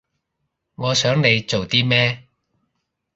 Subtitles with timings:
[0.73, 2.27] 我想你做啲咩